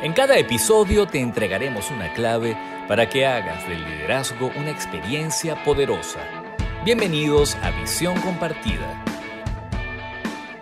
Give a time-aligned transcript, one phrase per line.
[0.00, 2.56] En cada episodio te entregaremos una clave
[2.86, 6.20] para que hagas del liderazgo una experiencia poderosa.
[6.84, 9.04] Bienvenidos a Visión Compartida.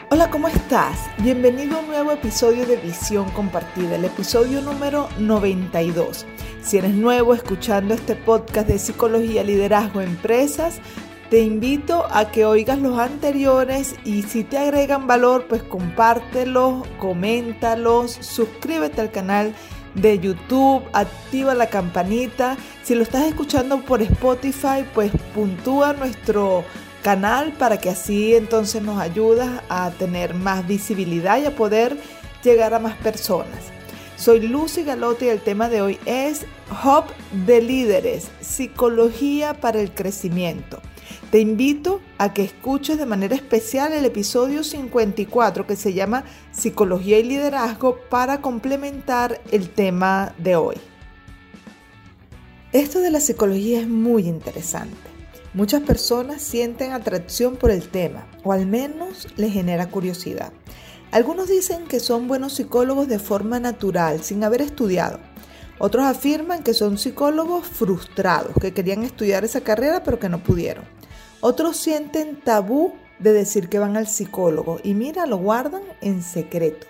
[0.08, 1.10] Hola, ¿cómo estás?
[1.18, 6.24] Bienvenido a un nuevo episodio de Visión Compartida, el episodio número 92.
[6.62, 10.80] Si eres nuevo escuchando este podcast de psicología, liderazgo, empresas,
[11.30, 18.12] te invito a que oigas los anteriores y si te agregan valor, pues compártelos, coméntalos,
[18.20, 19.54] suscríbete al canal
[19.94, 22.56] de YouTube, activa la campanita.
[22.84, 26.64] Si lo estás escuchando por Spotify, pues puntúa nuestro
[27.02, 31.96] canal para que así entonces nos ayudas a tener más visibilidad y a poder
[32.44, 33.58] llegar a más personas.
[34.16, 36.46] Soy Lucy Galotti y el tema de hoy es
[36.84, 37.04] Hub
[37.46, 40.80] de Líderes, Psicología para el Crecimiento.
[41.36, 47.18] Te invito a que escuches de manera especial el episodio 54 que se llama Psicología
[47.18, 50.76] y Liderazgo para complementar el tema de hoy.
[52.72, 54.96] Esto de la psicología es muy interesante.
[55.52, 60.54] Muchas personas sienten atracción por el tema o al menos les genera curiosidad.
[61.10, 65.20] Algunos dicen que son buenos psicólogos de forma natural, sin haber estudiado.
[65.78, 70.96] Otros afirman que son psicólogos frustrados, que querían estudiar esa carrera pero que no pudieron.
[71.40, 76.86] Otros sienten tabú de decir que van al psicólogo y mira, lo guardan en secreto.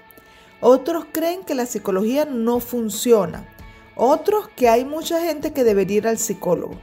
[0.60, 3.46] Otros creen que la psicología no funciona.
[3.94, 6.76] Otros que hay mucha gente que debería ir al psicólogo.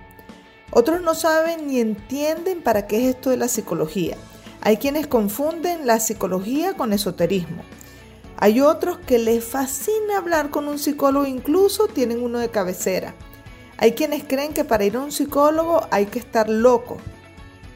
[0.72, 4.17] Otros no saben ni entienden para qué es esto de la psicología.
[4.61, 7.64] Hay quienes confunden la psicología con esoterismo.
[8.38, 13.14] Hay otros que les fascina hablar con un psicólogo, incluso tienen uno de cabecera.
[13.77, 16.98] Hay quienes creen que para ir a un psicólogo hay que estar loco,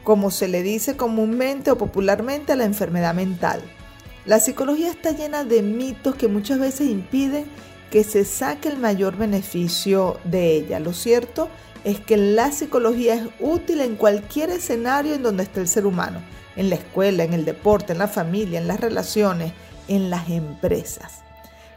[0.08, 3.60] como se le dice comúnmente o popularmente a la enfermedad mental.
[4.24, 7.44] La psicología está llena de mitos que muchas veces impiden
[7.90, 10.80] que se saque el mayor beneficio de ella.
[10.80, 11.50] Lo cierto
[11.84, 16.22] es que la psicología es útil en cualquier escenario en donde esté el ser humano,
[16.56, 19.52] en la escuela, en el deporte, en la familia, en las relaciones,
[19.88, 21.20] en las empresas.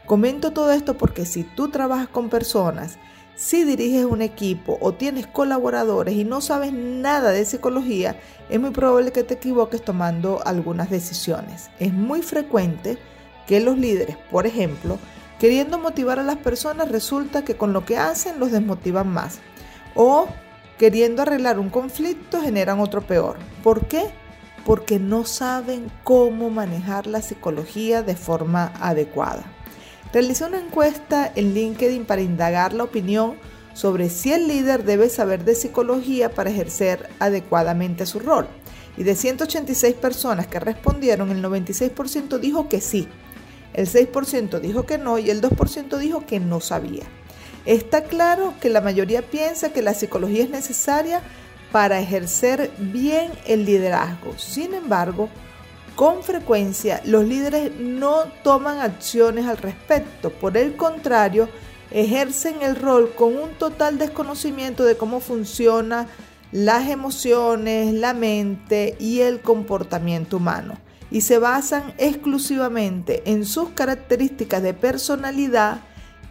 [0.06, 2.96] Comento todo esto porque si tú trabajas con personas
[3.34, 8.16] si diriges un equipo o tienes colaboradores y no sabes nada de psicología,
[8.50, 11.70] es muy probable que te equivoques tomando algunas decisiones.
[11.78, 12.98] Es muy frecuente
[13.46, 14.98] que los líderes, por ejemplo,
[15.38, 19.40] queriendo motivar a las personas, resulta que con lo que hacen los desmotivan más.
[19.94, 20.28] O
[20.78, 23.36] queriendo arreglar un conflicto generan otro peor.
[23.62, 24.04] ¿Por qué?
[24.64, 29.44] Porque no saben cómo manejar la psicología de forma adecuada.
[30.12, 33.36] Realicé una encuesta en LinkedIn para indagar la opinión
[33.72, 38.46] sobre si el líder debe saber de psicología para ejercer adecuadamente su rol.
[38.98, 43.08] Y de 186 personas que respondieron, el 96% dijo que sí,
[43.72, 47.04] el 6% dijo que no y el 2% dijo que no sabía.
[47.64, 51.22] Está claro que la mayoría piensa que la psicología es necesaria
[51.70, 54.36] para ejercer bien el liderazgo.
[54.36, 55.30] Sin embargo,
[56.02, 61.48] con frecuencia los líderes no toman acciones al respecto, por el contrario,
[61.92, 66.08] ejercen el rol con un total desconocimiento de cómo funciona
[66.50, 70.76] las emociones, la mente y el comportamiento humano
[71.08, 75.82] y se basan exclusivamente en sus características de personalidad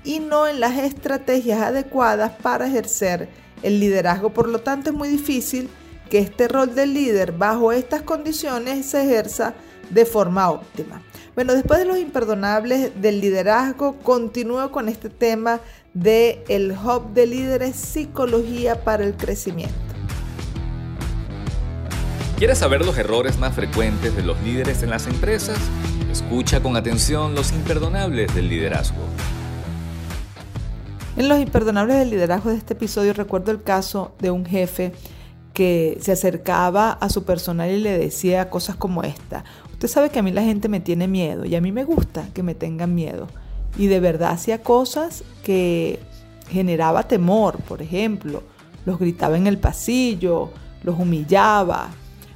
[0.03, 3.29] y no en las estrategias adecuadas para ejercer
[3.63, 4.31] el liderazgo.
[4.31, 5.69] Por lo tanto, es muy difícil
[6.11, 9.53] que este rol de líder bajo estas condiciones se ejerza
[9.89, 11.01] de forma óptima.
[11.35, 15.61] Bueno, después de los imperdonables del liderazgo, continúo con este tema
[15.94, 19.73] de el hub de líderes psicología para el crecimiento.
[22.38, 25.57] ¿Quieres saber los errores más frecuentes de los líderes en las empresas?
[26.11, 29.00] Escucha con atención los imperdonables del liderazgo.
[31.16, 34.91] En los imperdonables del liderazgo de este episodio recuerdo el caso de un jefe
[35.99, 39.44] se acercaba a su personal y le decía cosas como esta.
[39.72, 42.27] Usted sabe que a mí la gente me tiene miedo y a mí me gusta
[42.33, 43.27] que me tengan miedo.
[43.77, 46.00] Y de verdad hacía cosas que
[46.50, 48.44] generaba temor, por ejemplo,
[48.86, 50.50] los gritaba en el pasillo,
[50.83, 51.89] los humillaba.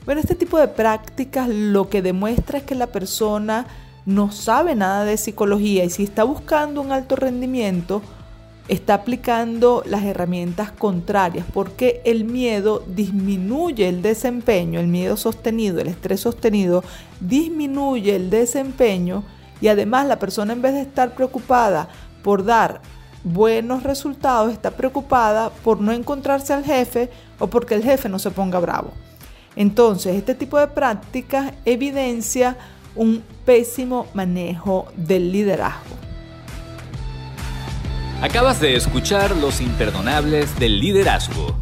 [0.06, 3.68] Bueno, este tipo de prácticas lo que demuestra es que la persona
[4.06, 8.02] no sabe nada de psicología y si está buscando un alto rendimiento,
[8.68, 15.88] está aplicando las herramientas contrarias porque el miedo disminuye el desempeño, el miedo sostenido, el
[15.88, 16.84] estrés sostenido
[17.20, 19.24] disminuye el desempeño
[19.62, 21.90] y además la persona en vez de estar preocupada
[22.24, 22.82] por dar
[23.24, 27.10] buenos resultados, está preocupada por no encontrarse al jefe
[27.40, 28.92] o porque el jefe no se ponga bravo.
[29.56, 32.58] Entonces, este tipo de prácticas evidencia
[32.96, 36.05] un pésimo manejo del liderazgo.
[38.26, 41.56] Acabas de escuchar Los Imperdonables del Liderazgo.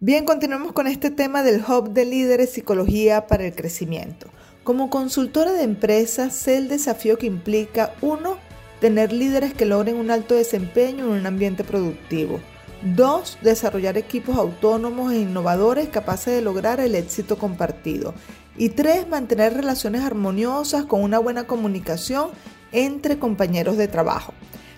[0.00, 4.26] Bien, continuamos con este tema del Hub de Líderes Psicología para el Crecimiento.
[4.64, 8.36] Como consultora de empresas, sé el desafío que implica, uno,
[8.80, 12.40] tener líderes que logren un alto desempeño en un ambiente productivo.
[12.82, 18.12] Dos, desarrollar equipos autónomos e innovadores capaces de lograr el éxito compartido.
[18.56, 22.30] Y tres, mantener relaciones armoniosas con una buena comunicación
[22.72, 24.34] entre compañeros de trabajo.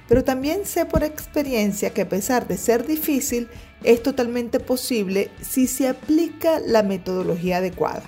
[0.09, 3.49] Pero también sé por experiencia que a pesar de ser difícil,
[3.83, 8.03] es totalmente posible si se aplica la metodología adecuada.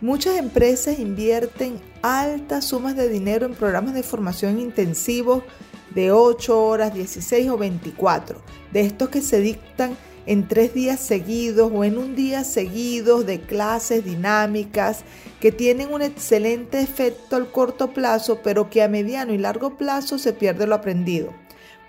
[0.00, 5.42] Muchas empresas invierten altas sumas de dinero en programas de formación intensivos
[5.94, 8.40] de 8 horas, 16 o 24,
[8.72, 9.96] de estos que se dictan
[10.28, 15.02] en tres días seguidos o en un día seguidos de clases dinámicas
[15.40, 20.18] que tienen un excelente efecto al corto plazo, pero que a mediano y largo plazo
[20.18, 21.32] se pierde lo aprendido.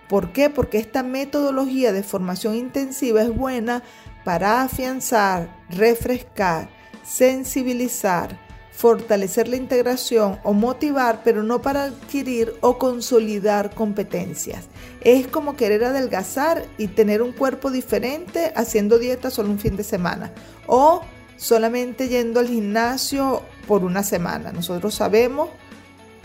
[0.07, 0.49] ¿Por qué?
[0.49, 3.83] Porque esta metodología de formación intensiva es buena
[4.23, 6.69] para afianzar, refrescar,
[7.03, 8.39] sensibilizar,
[8.79, 14.67] fortalecer la integración o motivar, pero no para adquirir o consolidar competencias.
[15.01, 19.83] Es como querer adelgazar y tener un cuerpo diferente haciendo dieta solo un fin de
[19.83, 20.31] semana
[20.65, 21.01] o
[21.35, 24.53] solamente yendo al gimnasio por una semana.
[24.53, 25.49] Nosotros sabemos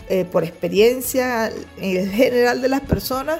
[0.07, 3.39] eh, por experiencia en general de las personas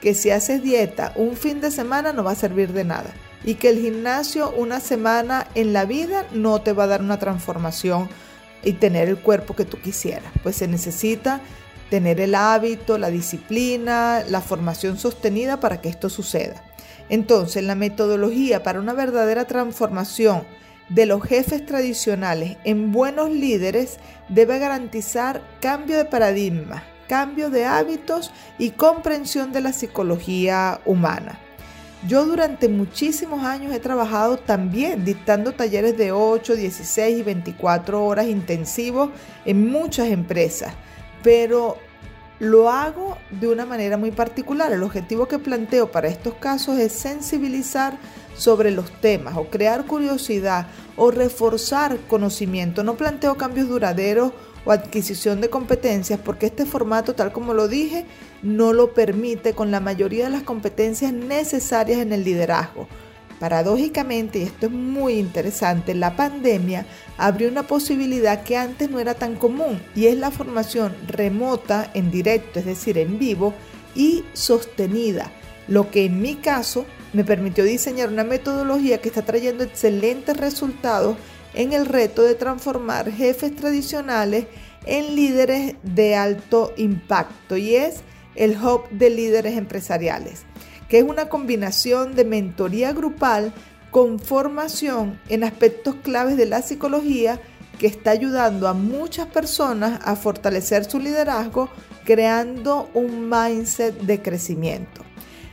[0.00, 3.14] que si haces dieta un fin de semana no va a servir de nada
[3.44, 7.20] y que el gimnasio una semana en la vida no te va a dar una
[7.20, 8.08] transformación
[8.66, 10.30] y tener el cuerpo que tú quisieras.
[10.42, 11.40] Pues se necesita
[11.88, 16.64] tener el hábito, la disciplina, la formación sostenida para que esto suceda.
[17.08, 20.42] Entonces, la metodología para una verdadera transformación
[20.88, 23.98] de los jefes tradicionales en buenos líderes
[24.28, 31.38] debe garantizar cambio de paradigma, cambio de hábitos y comprensión de la psicología humana.
[32.06, 38.26] Yo durante muchísimos años he trabajado también dictando talleres de 8, 16 y 24 horas
[38.26, 39.10] intensivos
[39.44, 40.72] en muchas empresas,
[41.24, 41.78] pero
[42.38, 44.72] lo hago de una manera muy particular.
[44.72, 47.98] El objetivo que planteo para estos casos es sensibilizar
[48.36, 52.84] sobre los temas o crear curiosidad o reforzar conocimiento.
[52.84, 54.32] No planteo cambios duraderos
[54.66, 58.04] o adquisición de competencias porque este formato, tal como lo dije,
[58.42, 62.88] no lo permite con la mayoría de las competencias necesarias en el liderazgo.
[63.38, 66.86] Paradójicamente, y esto es muy interesante, la pandemia
[67.18, 72.10] abrió una posibilidad que antes no era tan común y es la formación remota en
[72.10, 73.54] directo, es decir, en vivo
[73.94, 75.30] y sostenida,
[75.68, 81.16] lo que en mi caso me permitió diseñar una metodología que está trayendo excelentes resultados
[81.56, 84.46] en el reto de transformar jefes tradicionales
[84.84, 88.02] en líderes de alto impacto y es
[88.36, 90.44] el Hub de Líderes Empresariales,
[90.88, 93.52] que es una combinación de mentoría grupal
[93.90, 97.40] con formación en aspectos claves de la psicología
[97.78, 101.68] que está ayudando a muchas personas a fortalecer su liderazgo
[102.04, 105.02] creando un mindset de crecimiento.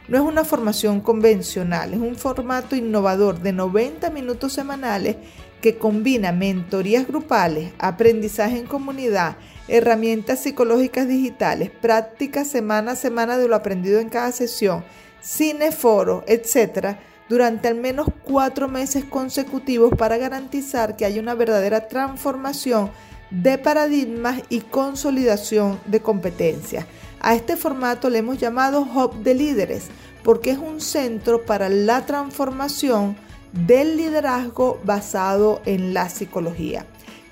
[0.07, 5.15] No es una formación convencional, es un formato innovador de 90 minutos semanales
[5.63, 9.37] que combina mentorías grupales, aprendizaje en comunidad,
[9.69, 14.83] herramientas psicológicas digitales, prácticas semana a semana de lo aprendido en cada sesión,
[15.23, 16.97] cineforo, etc.,
[17.29, 22.91] durante al menos cuatro meses consecutivos para garantizar que haya una verdadera transformación
[23.29, 26.85] de paradigmas y consolidación de competencias.
[27.21, 29.87] A este formato le hemos llamado Hub de Líderes
[30.23, 33.15] porque es un centro para la transformación
[33.53, 36.85] del liderazgo basado en la psicología.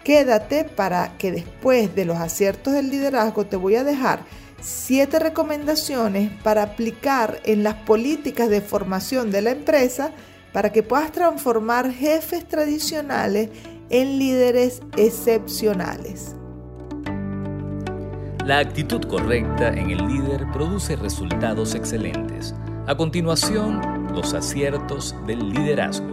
[0.03, 4.21] Quédate para que después de los aciertos del liderazgo te voy a dejar
[4.61, 10.11] siete recomendaciones para aplicar en las políticas de formación de la empresa
[10.53, 13.49] para que puedas transformar jefes tradicionales
[13.89, 16.35] en líderes excepcionales.
[18.45, 22.55] La actitud correcta en el líder produce resultados excelentes.
[22.91, 23.79] A continuación,
[24.13, 26.07] los aciertos del liderazgo.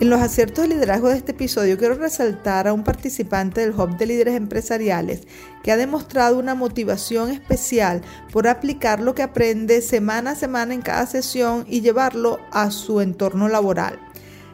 [0.00, 3.96] En los aciertos de liderazgo de este episodio quiero resaltar a un participante del Hub
[3.96, 5.22] de Líderes Empresariales
[5.62, 8.02] que ha demostrado una motivación especial
[8.32, 13.00] por aplicar lo que aprende semana a semana en cada sesión y llevarlo a su
[13.00, 14.00] entorno laboral.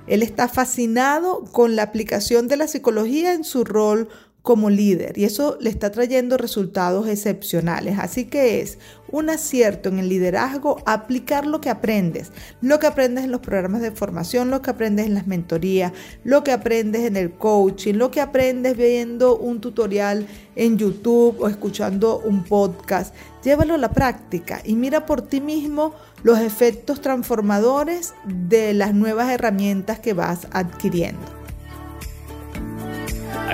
[0.07, 4.11] Él está fascinado con la aplicación de la psicología en su rol
[4.47, 7.99] como líder y eso le está trayendo resultados excepcionales.
[7.99, 8.79] Así que es
[9.11, 13.81] un acierto en el liderazgo aplicar lo que aprendes, lo que aprendes en los programas
[13.83, 18.13] de formación, lo que aprendes en las mentorías, lo que aprendes en el coaching, lo
[18.13, 23.13] que aprendes viendo un tutorial en YouTube o escuchando un podcast.
[23.43, 29.29] Llévalo a la práctica y mira por ti mismo los efectos transformadores de las nuevas
[29.29, 31.36] herramientas que vas adquiriendo.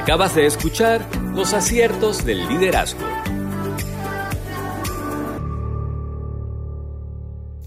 [0.03, 3.07] Acabas de escuchar los aciertos del liderazgo.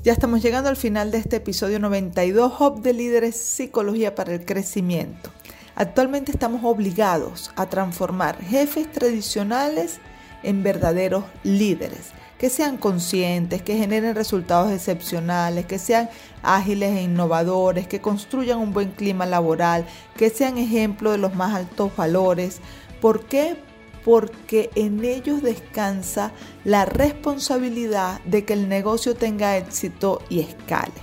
[0.04, 4.44] Ya estamos llegando al final de este episodio 92, Hub de Líderes, Psicología para el
[4.44, 5.30] Crecimiento.
[5.76, 10.02] Actualmente estamos obligados a transformar jefes tradicionales
[10.44, 16.10] en verdaderos líderes que sean conscientes, que generen resultados excepcionales, que sean
[16.44, 19.86] ágiles e innovadores, que construyan un buen clima laboral,
[20.18, 22.60] que sean ejemplo de los más altos valores.
[23.02, 23.56] ¿Por qué?
[24.04, 26.32] Porque en ellos descansa
[26.64, 30.94] la responsabilidad de que el negocio tenga éxito y escale.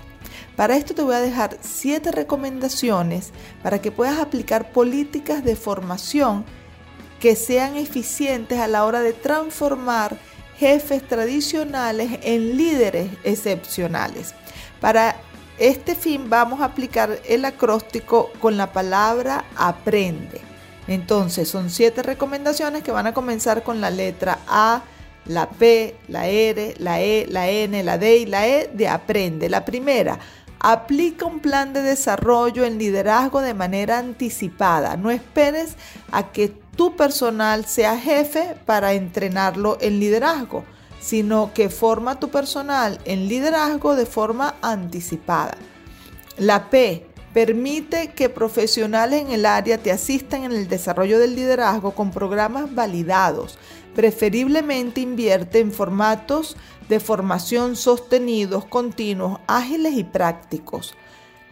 [0.56, 6.44] Para esto te voy a dejar siete recomendaciones para que puedas aplicar políticas de formación
[7.20, 10.18] que sean eficientes a la hora de transformar
[10.62, 14.32] jefes tradicionales en líderes excepcionales.
[14.80, 15.16] Para
[15.58, 20.40] este fin vamos a aplicar el acróstico con la palabra aprende.
[20.86, 24.82] Entonces son siete recomendaciones que van a comenzar con la letra A,
[25.26, 29.48] la P, la R, la E, la N, la D y la E de aprende.
[29.48, 30.20] La primera,
[30.60, 34.96] aplica un plan de desarrollo en liderazgo de manera anticipada.
[34.96, 35.74] No esperes
[36.12, 40.64] a que tu personal sea jefe para entrenarlo en liderazgo,
[41.00, 45.56] sino que forma tu personal en liderazgo de forma anticipada.
[46.38, 51.92] La P permite que profesionales en el área te asistan en el desarrollo del liderazgo
[51.92, 53.58] con programas validados.
[53.94, 56.56] Preferiblemente invierte en formatos
[56.88, 60.94] de formación sostenidos, continuos, ágiles y prácticos.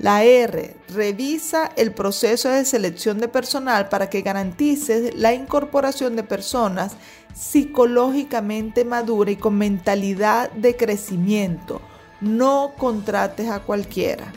[0.00, 6.22] La R, revisa el proceso de selección de personal para que garantices la incorporación de
[6.22, 6.92] personas
[7.34, 11.82] psicológicamente maduras y con mentalidad de crecimiento.
[12.22, 14.32] No contrates a cualquiera.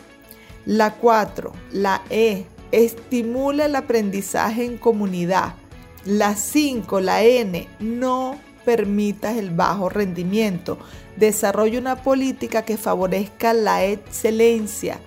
[0.66, 5.54] La 4, la E, estimula el aprendizaje en comunidad.
[6.04, 10.78] La 5, la N, no permitas el bajo rendimiento.
[11.16, 15.00] Desarrolla una política que favorezca la excelencia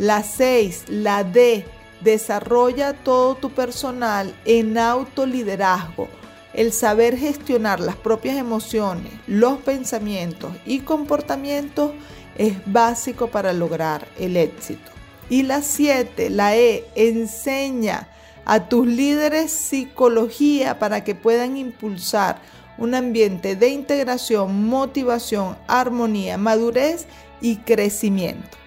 [0.00, 1.66] la 6, la D,
[2.00, 6.08] desarrolla todo tu personal en autoliderazgo.
[6.54, 11.92] El saber gestionar las propias emociones, los pensamientos y comportamientos
[12.38, 14.90] es básico para lograr el éxito.
[15.28, 18.08] Y la 7, la E, enseña
[18.46, 22.40] a tus líderes psicología para que puedan impulsar
[22.78, 27.04] un ambiente de integración, motivación, armonía, madurez
[27.42, 28.59] y crecimiento.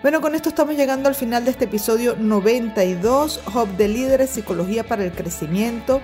[0.00, 4.84] Bueno, con esto estamos llegando al final de este episodio 92, Hub de Líderes, Psicología
[4.84, 6.00] para el Crecimiento.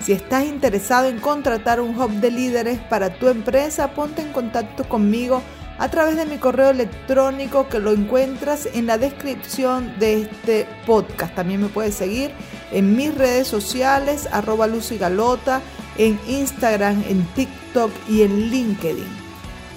[0.00, 4.88] Si estás interesado en contratar un Hub de Líderes para tu empresa, ponte en contacto
[4.88, 5.42] conmigo
[5.78, 11.34] a través de mi correo electrónico que lo encuentras en la descripción de este podcast.
[11.34, 12.30] También me puedes seguir
[12.70, 15.60] en mis redes sociales, arroba Lucy Galota,
[15.98, 19.21] en Instagram, en TikTok y en LinkedIn.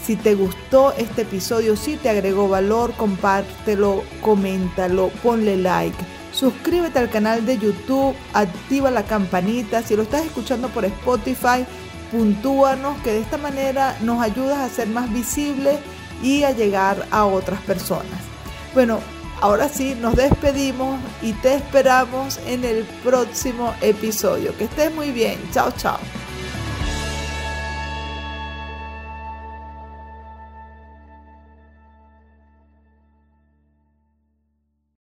[0.05, 5.97] Si te gustó este episodio, si te agregó valor, compártelo, coméntalo, ponle like.
[6.31, 9.81] Suscríbete al canal de YouTube, activa la campanita.
[9.81, 11.65] Si lo estás escuchando por Spotify,
[12.11, 15.79] puntúanos, que de esta manera nos ayudas a ser más visibles
[16.21, 18.19] y a llegar a otras personas.
[18.75, 18.99] Bueno,
[19.41, 24.55] ahora sí, nos despedimos y te esperamos en el próximo episodio.
[24.55, 25.39] Que estés muy bien.
[25.51, 25.97] Chao, chao.